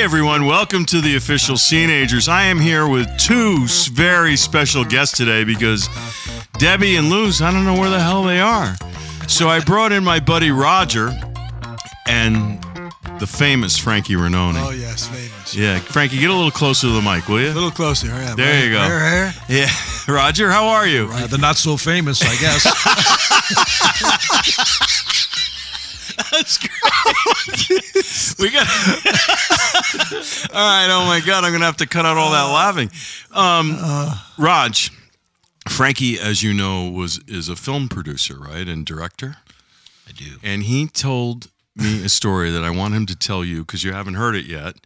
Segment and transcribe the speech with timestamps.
[0.00, 2.26] Hey everyone, welcome to the official Seenagers.
[2.26, 5.90] I am here with two very special guests today because
[6.56, 8.76] Debbie and Luz, I don't know where the hell they are.
[9.28, 11.10] So I brought in my buddy Roger
[12.08, 12.62] and
[13.18, 14.54] the famous Frankie Rainone.
[14.56, 15.54] Oh yes, famous.
[15.54, 17.50] Yeah, Frankie, get a little closer to the mic, will you?
[17.50, 18.06] A little closer.
[18.06, 18.80] Yeah, There right- you go.
[18.80, 19.66] right here.
[19.66, 19.70] Yeah,
[20.14, 21.10] Roger, how are you?
[21.12, 22.64] Uh, the not so famous, I guess.
[26.32, 26.70] That's great.
[28.38, 28.66] we got.
[30.52, 30.88] all right.
[30.90, 31.44] Oh my God.
[31.44, 32.90] I'm gonna have to cut out all that laughing.
[33.32, 33.78] Um,
[34.38, 34.90] Raj,
[35.68, 39.36] Frankie, as you know, was is a film producer, right, and director.
[40.08, 40.36] I do.
[40.42, 43.92] And he told me a story that I want him to tell you because you
[43.92, 44.76] haven't heard it yet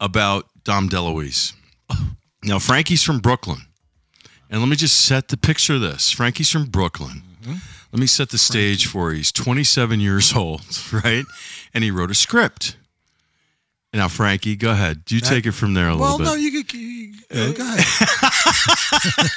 [0.00, 1.52] about Dom DeLuise.
[2.42, 3.62] Now, Frankie's from Brooklyn.
[4.50, 6.10] And let me just set the picture of this.
[6.10, 7.22] Frankie's from Brooklyn.
[7.92, 9.18] Let me set the stage for you.
[9.18, 10.62] He's 27 years old,
[10.92, 11.24] right?
[11.72, 12.76] And he wrote a script.
[13.94, 15.04] Now, Frankie, go ahead.
[15.04, 16.24] Do you take it from there a Well, little bit.
[16.24, 16.74] Well, no, you could.
[16.74, 19.30] You, uh, go ahead.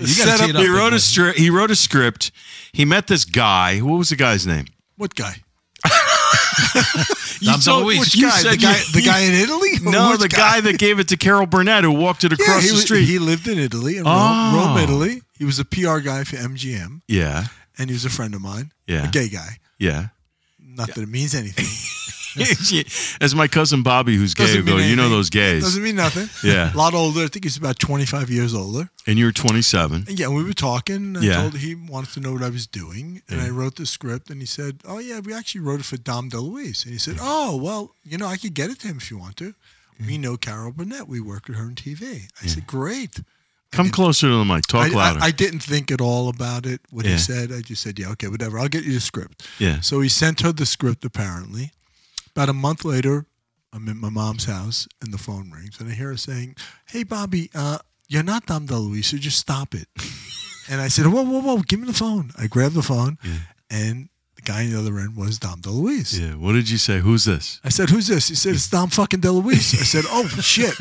[0.00, 0.62] You Set got up- up.
[0.62, 2.32] he wrote a stri- he wrote a script.
[2.72, 3.78] He met this guy.
[3.78, 4.66] What was the guy's name?
[4.96, 5.36] What guy?
[7.40, 7.98] You Dom told- DeLuise.
[8.00, 8.38] which You guy?
[8.38, 9.70] said The the guy, guy- the guy in Italy?
[9.86, 12.44] Or No, which the guy that gave it to Carol Burnett, who walked it Yeah,
[12.44, 13.04] across he, the was- street.
[13.04, 14.10] he lived in Italy, in Oh.
[14.10, 15.22] Rome, Rome, Italy.
[15.38, 18.72] He was a PR guy for MGM, yeah, and he was a friend of mine.
[18.86, 19.08] Yeah.
[19.08, 19.58] a gay guy.
[19.78, 20.08] yeah.
[20.58, 21.66] Not that it means anything.
[23.20, 25.62] As my cousin Bobby, who's gay, Doesn't go, you know those gays.
[25.62, 26.28] Doesn't mean nothing.
[26.44, 26.74] Yeah.
[26.74, 27.20] a lot older.
[27.24, 28.90] I think he's about twenty five years older.
[29.06, 30.04] And you're 27.
[30.08, 31.16] And yeah, we were talking.
[31.20, 31.42] Yeah.
[31.42, 34.30] told he wanted to know what I was doing, and I wrote the script.
[34.30, 37.16] And he said, "Oh yeah, we actually wrote it for Dom DeLuise." And he said,
[37.20, 39.54] "Oh well, you know, I could get it to him if you want to.
[40.04, 41.06] We know Carol Burnett.
[41.08, 43.20] We work with her in TV." I said, "Great."
[43.72, 44.62] Come closer to the mic.
[44.68, 45.20] Talk I, louder.
[45.20, 46.80] I, I didn't think at all about it.
[46.90, 47.12] What Yeah.
[47.12, 48.58] he said, I just said, "Yeah, okay, whatever.
[48.58, 49.80] I'll get you the script." yeah.
[49.80, 51.04] So he sent her the script.
[51.04, 51.72] Apparently,
[52.34, 53.26] about a month later,
[53.72, 57.02] I'm at my mom's house, and the phone rings, and I hear her saying, "Hey,
[57.02, 59.88] Bobby, uh, you're not Dom DeLuise, so just stop it."
[60.68, 61.58] and I said, "Whoa, whoa, whoa!
[61.58, 63.18] Give me the phone." I grabbed the phone,
[63.70, 66.20] and the guy on the other end was Dom DeLuise.
[66.20, 66.34] Yeah.
[66.36, 67.00] What did you say?
[67.00, 67.60] Who's this?
[67.64, 70.74] I said, "Who's this?" He said, "It's Dom fucking DeLuise." I said, "Oh shit,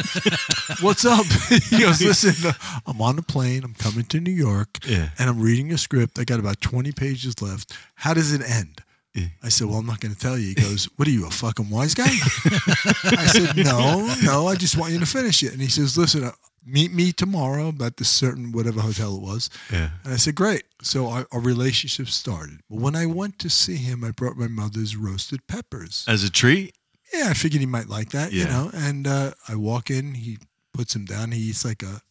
[0.81, 1.25] what's up?"
[1.69, 2.53] he goes, "Listen, uh,
[2.85, 3.63] I'm on the plane.
[3.63, 5.09] I'm coming to New York, Yeah.
[5.17, 6.19] and I'm reading a script.
[6.19, 7.73] I got about 20 pages left.
[7.95, 8.81] How does it end?"
[9.13, 9.27] Yeah.
[9.43, 11.29] I said, "Well, I'm not going to tell you." He goes, "What are you, a
[11.29, 14.47] fucking wise guy?" I said, "No, no.
[14.47, 16.31] I just want you to finish it." And he says, "Listen." Uh,
[16.65, 19.49] Meet me tomorrow at this certain whatever hotel it was.
[19.69, 19.89] Yeah.
[20.05, 20.63] And I said, great.
[20.81, 22.61] So our, our relationship started.
[22.69, 26.05] But when I went to see him, I brought my mother's roasted peppers.
[26.07, 26.73] As a treat?
[27.13, 28.71] Yeah, I figured he might like that, you know.
[28.73, 30.37] And uh, I walk in, he
[30.73, 31.33] puts him down.
[31.33, 32.01] He eats like a,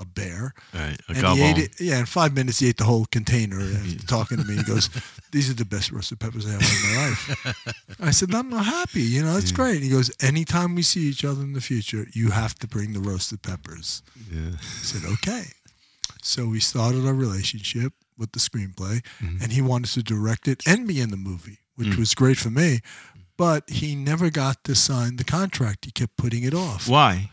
[0.00, 0.54] a bear.
[0.74, 0.96] Right.
[1.08, 1.80] A And he ate it.
[1.80, 3.60] Yeah, in five minutes, he ate the whole container.
[3.60, 4.90] And talking to me, he goes,
[5.30, 8.64] "These are the best roasted peppers I have in my life." I said, "I'm not
[8.64, 9.02] happy.
[9.02, 12.30] You know, it's great." He goes, "Anytime we see each other in the future, you
[12.30, 14.50] have to bring the roasted peppers." Yeah.
[14.52, 15.44] I said, "Okay."
[16.22, 19.42] So we started our relationship with the screenplay, Mm-hmm.
[19.42, 21.98] and he wanted to direct it and be in the movie, which Mm.
[21.98, 22.80] was great for me.
[23.36, 25.84] But he never got to sign the contract.
[25.84, 26.88] He kept putting it off.
[26.88, 27.30] Why?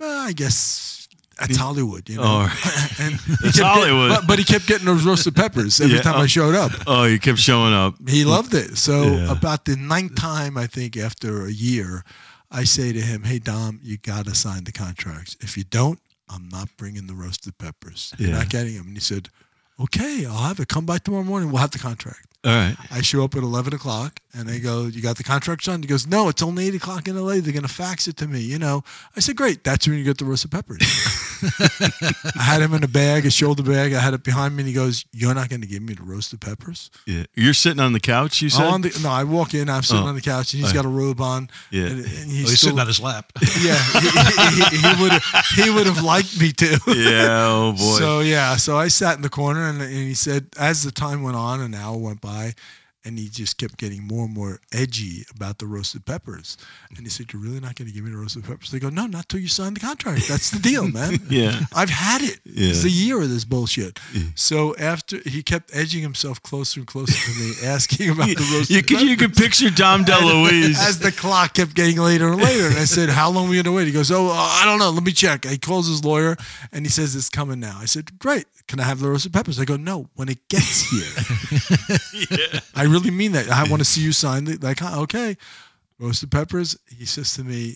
[0.00, 1.01] Well, I guess
[1.38, 2.22] that's Hollywood, you know.
[2.24, 2.96] Oh.
[3.00, 4.10] and he It's kept getting- Hollywood.
[4.10, 6.02] but, but he kept getting those roasted peppers every Yeah.
[6.02, 6.26] time I oh.
[6.26, 6.72] showed up.
[6.86, 7.94] Oh, you kept showing up.
[8.08, 8.76] He loved it.
[8.78, 9.32] So Yeah.
[9.32, 12.04] about the ninth time, I think after a year,
[12.50, 15.36] I say to him, "Hey Dom, you got to sign the contracts.
[15.40, 15.98] If you don't,
[16.28, 18.12] I'm not bringing the roasted peppers.
[18.18, 18.38] You're Yeah.
[18.38, 19.30] not getting them." And he said,
[19.80, 20.68] "Okay, I'll have it.
[20.68, 21.50] Come by tomorrow morning.
[21.50, 22.76] We'll have the contract." All right.
[22.90, 25.84] I show up at 11 o'clock and they go, You got the contract signed?
[25.84, 27.34] He goes, No, it's only 8 o'clock in LA.
[27.40, 28.40] They're going to fax it to me.
[28.40, 28.82] You know,
[29.16, 29.64] I said, Great.
[29.64, 30.80] That's when you get the roasted peppers.
[31.42, 33.92] I had him in a bag, a shoulder bag.
[33.92, 36.02] I had it behind me and he goes, You're not going to give me the
[36.02, 36.90] roasted peppers?
[37.06, 37.24] Yeah.
[37.34, 38.64] You're sitting on the couch, you said?
[38.66, 40.08] On the, no, I walk in, I'm sitting Oh.
[40.08, 40.74] on the couch and he's Oh.
[40.74, 41.50] got a robe on.
[41.70, 41.86] Yeah.
[41.86, 43.32] And, and Oh, he's, he's still, sitting on his lap.
[43.62, 43.76] Yeah.
[44.00, 46.66] He, he, he would have he would have liked me to.
[46.88, 47.46] yeah.
[47.48, 47.98] Oh, boy.
[47.98, 51.22] So yeah, so I sat in the corner and, and he said, as the time
[51.22, 52.54] went on, an hour went by,
[53.04, 56.56] and he just kept getting more and more edgy about the roasted peppers.
[56.96, 58.88] And he said, "You're really not going to give me the roasted peppers?" They go,
[58.90, 60.28] "No, not till you sign the contract.
[60.28, 61.20] That's the deal, man.
[61.30, 61.60] Yeah.
[61.74, 62.40] I've had it.
[62.44, 62.70] Yeah.
[62.70, 63.98] It's a year of this bullshit."
[64.34, 68.52] So after he kept edging himself closer and closer to me, asking about the roasted
[68.52, 68.70] peppers.
[68.70, 70.76] you could you could picture Dom DeLuise.
[70.78, 72.66] as the clock kept getting later and later.
[72.68, 73.86] And I said, How long are we going to wait?
[73.86, 74.90] He goes, Oh, uh, I don't know.
[74.90, 75.44] Let me check.
[75.44, 76.36] He calls his lawyer
[76.72, 77.78] and he says, It's coming now.
[77.80, 78.46] I said, Great.
[78.72, 79.60] Can I have the roasted peppers?
[79.60, 82.60] I go, No, when it gets here.
[82.74, 83.50] I really mean that.
[83.50, 85.36] I want to see you sign the, like, okay.
[85.98, 86.78] Roasted peppers.
[86.88, 87.74] He says to me,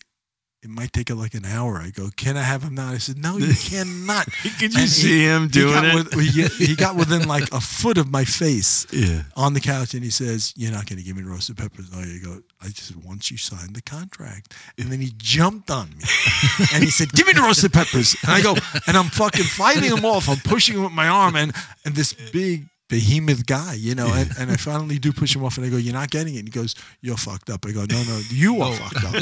[0.66, 1.76] it might take it like an hour.
[1.78, 2.88] I go, can I have him now?
[2.90, 4.26] I said, no, you cannot.
[4.58, 5.94] Could you And see him doing got it?
[5.94, 6.12] with-
[6.58, 9.22] he, he got within like a foot of my face Yeah.
[9.36, 11.90] on the couch and he says, You're not going to give me roasted peppers.
[11.92, 14.54] No, you go, I just said, Once you sign the contract.
[14.76, 16.04] And then he jumped on me
[16.74, 18.16] and he said, Give me the roasted peppers.
[18.24, 18.56] And I go,
[18.88, 20.28] And I'm fucking fighting him off.
[20.28, 21.54] I'm pushing him with my arm and,
[21.84, 25.56] and this big behemoth guy, you know, and, and I finally do push him off
[25.56, 26.40] and I go, You're not getting it.
[26.40, 27.64] And he goes, You're fucked up.
[27.66, 29.14] I go, No, no, you are fucked up.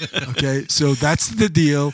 [0.00, 0.30] Okay.
[0.30, 0.66] okay.
[0.68, 1.92] So that's the deal.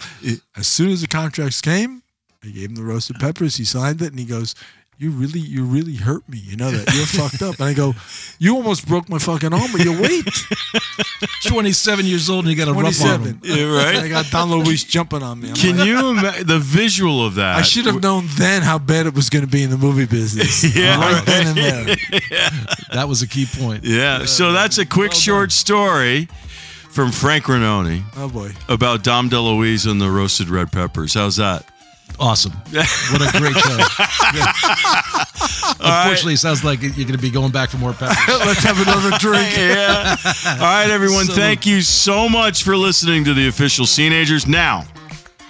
[0.56, 2.02] As soon as the contracts came,
[2.44, 3.56] I gave him the roasted peppers.
[3.56, 4.54] He signed it, and he goes,
[4.98, 6.38] "You really, you really hurt me.
[6.38, 7.94] You know that you're fucked up." And I go,
[8.38, 10.24] "You almost broke my fucking arm with your weight."
[11.46, 13.22] 27 years old and you got a rough arm.
[13.22, 13.40] Twenty-seven.
[13.44, 13.96] Yeah, right.
[13.96, 15.48] I got Dom DeLuise jumping on me.
[15.50, 17.56] I'm Can like, you imagine the visual of that?
[17.56, 20.06] I should have known then how bad it was going to be in the movie
[20.06, 20.64] business.
[20.76, 21.26] Yeah, right right.
[21.26, 21.96] then and there.
[22.92, 23.84] That was a key point.
[23.84, 24.24] Yeah.
[24.26, 26.26] So that's a quick short story
[26.90, 28.50] from Frank Rainone Oh boy.
[28.68, 31.14] about Dom DeLuise and the roasted red peppers.
[31.14, 31.64] How's that?
[32.18, 32.52] Awesome.
[32.52, 33.76] What a great show.
[35.80, 38.16] Unfortunately, it sounds like you're going to be going back for more peppers.
[38.46, 39.52] Let's have another drink.
[39.56, 40.16] yeah.
[40.46, 41.26] All right, everyone.
[41.26, 44.46] So- thank you so much for listening to the official Seenagers.
[44.46, 44.84] Now,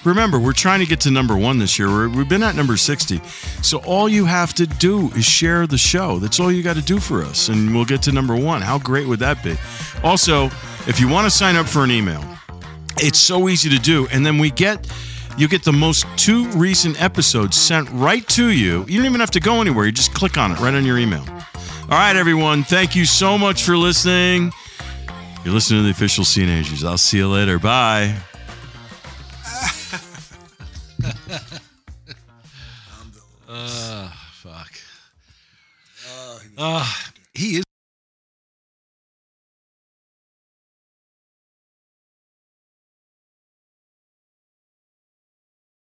[0.05, 1.88] remember, we're trying to get to number one this year.
[1.88, 3.20] We're, we've been at number 60.
[3.62, 6.19] So all you have to do is share the show.
[6.19, 8.61] That's all you got to do for us, and we'll get to number one.
[8.61, 9.56] How great would that be?
[10.02, 10.47] Also,
[10.88, 12.25] if you want to sign up for an email,
[12.99, 14.09] it's so easy to do.
[14.11, 14.85] And then we get.
[15.38, 18.87] You get the most two recent episodes sent right to you.
[18.88, 19.85] You don't even have to go anywhere.
[19.85, 21.25] You just click on it right on your email.
[21.83, 22.65] All right, everyone.
[22.65, 24.50] Thank you so much for listening.
[25.44, 26.85] You're listening to the official Seenagers.
[26.85, 27.59] I'll see you later.
[27.59, 28.17] Bye.
[34.43, 34.73] Fuck.
[36.56, 36.87] Uh,